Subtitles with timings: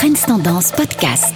[0.00, 1.34] Trends Tendance Podcast.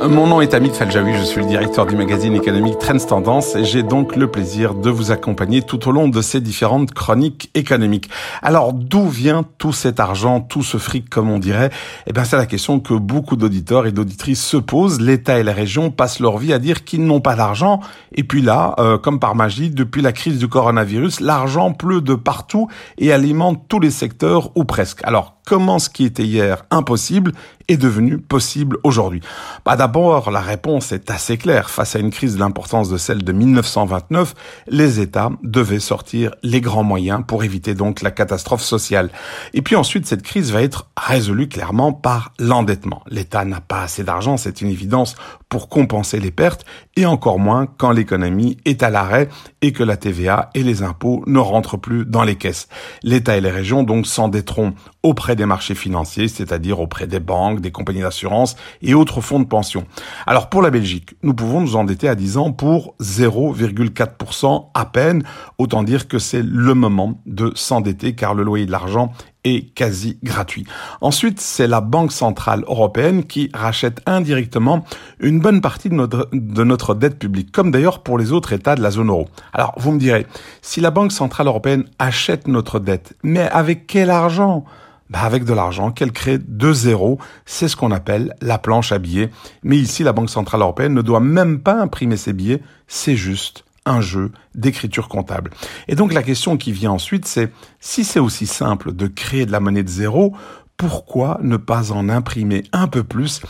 [0.00, 3.64] Mon nom est Amit Faljaoui, je suis le directeur du magazine économique Trends Tendance et
[3.64, 8.08] j'ai donc le plaisir de vous accompagner tout au long de ces différentes chroniques économiques.
[8.40, 11.70] Alors d'où vient tout cet argent, tout ce fric comme on dirait?
[12.06, 15.00] Eh bien c'est la question que beaucoup d'auditeurs et d'auditrices se posent.
[15.00, 17.80] L'État et les régions passent leur vie à dire qu'ils n'ont pas d'argent
[18.12, 22.14] et puis là, euh, comme par magie, depuis la crise du coronavirus, l'argent pleut de
[22.14, 25.00] partout et alimente tous les secteurs ou presque.
[25.02, 27.32] Alors comment ce qui était hier impossible
[27.68, 29.20] est devenu possible aujourd'hui
[29.64, 31.70] bah D'abord, la réponse est assez claire.
[31.70, 34.34] Face à une crise de l'importance de celle de 1929,
[34.68, 39.10] les États devaient sortir les grands moyens pour éviter donc la catastrophe sociale.
[39.54, 43.02] Et puis ensuite, cette crise va être résolue clairement par l'endettement.
[43.08, 45.16] L'État n'a pas assez d'argent, c'est une évidence,
[45.48, 46.64] pour compenser les pertes,
[46.96, 49.28] et encore moins quand l'économie est à l'arrêt
[49.62, 52.68] et que la TVA et les impôts ne rentrent plus dans les caisses.
[53.02, 57.70] L'État et les régions donc s'endetteront auprès des marchés financiers, c'est-à-dire auprès des banques, des
[57.70, 59.86] compagnies d'assurance et autres fonds de pension.
[60.26, 65.22] Alors pour la Belgique, nous pouvons nous endetter à 10 ans pour 0,4% à peine.
[65.58, 69.12] Autant dire que c'est le moment de s'endetter car le loyer de l'argent
[69.46, 70.66] est quasi gratuit.
[71.00, 74.84] Ensuite, c'est la Banque Centrale Européenne qui rachète indirectement
[75.20, 78.74] une bonne partie de notre, de notre dette publique, comme d'ailleurs pour les autres États
[78.74, 79.28] de la zone euro.
[79.52, 80.26] Alors, vous me direz,
[80.62, 84.64] si la Banque Centrale Européenne achète notre dette, mais avec quel argent?
[85.10, 88.98] Bah avec de l'argent qu'elle crée de zéro, c'est ce qu'on appelle la planche à
[88.98, 89.30] billets.
[89.62, 93.64] Mais ici, la Banque Centrale Européenne ne doit même pas imprimer ses billets, c'est juste
[93.84, 95.52] un jeu d'écriture comptable.
[95.88, 99.52] Et donc la question qui vient ensuite, c'est si c'est aussi simple de créer de
[99.52, 100.34] la monnaie de zéro,
[100.76, 103.40] pourquoi ne pas en imprimer un peu plus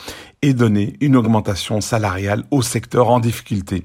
[0.42, 3.82] et donner une augmentation salariale au secteur en difficulté?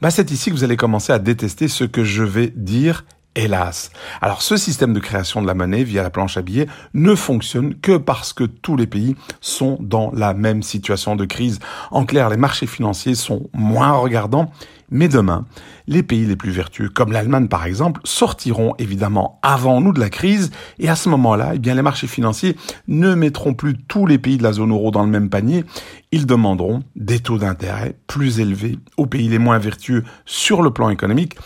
[0.00, 3.04] Bah, C'est ici que vous allez commencer à détester ce que je vais dire
[3.36, 3.90] Hélas.
[4.20, 7.74] Alors ce système de création de la monnaie via la planche à billets ne fonctionne
[7.74, 11.58] que parce que tous les pays sont dans la même situation de crise.
[11.90, 14.52] En clair, les marchés financiers sont moins regardants,
[14.88, 15.46] mais demain,
[15.88, 20.10] les pays les plus vertueux, comme l'Allemagne par exemple, sortiront évidemment avant nous de la
[20.10, 22.56] crise, et à ce moment-là, eh bien les marchés financiers
[22.86, 25.64] ne mettront plus tous les pays de la zone euro dans le même panier,
[26.12, 30.90] ils demanderont des taux d'intérêt plus élevés aux pays les moins vertueux sur le plan
[30.90, 31.36] économique,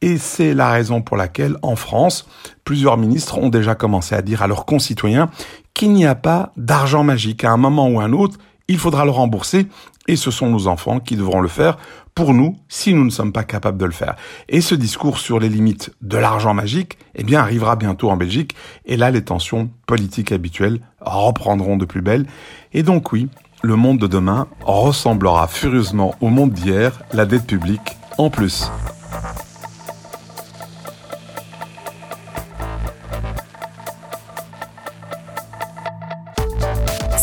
[0.00, 2.26] et c'est la raison pour laquelle, en France,
[2.64, 5.30] plusieurs ministres ont déjà commencé à dire à leurs concitoyens
[5.74, 7.44] qu'il n'y a pas d'argent magique.
[7.44, 8.38] À un moment ou à un autre,
[8.68, 9.66] il faudra le rembourser
[10.06, 11.78] et ce sont nos enfants qui devront le faire
[12.14, 14.16] pour nous si nous ne sommes pas capables de le faire.
[14.48, 18.54] Et ce discours sur les limites de l'argent magique, eh bien, arrivera bientôt en Belgique
[18.86, 22.26] et là, les tensions politiques habituelles reprendront de plus belle.
[22.72, 23.28] Et donc oui,
[23.62, 28.70] le monde de demain ressemblera furieusement au monde d'hier, la dette publique en plus.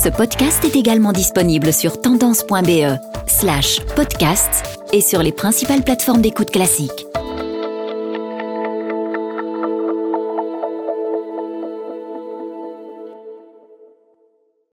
[0.06, 6.52] Ce podcast est également disponible sur tendance.be slash podcast et sur les principales plateformes d'écoute
[6.52, 7.05] classiques.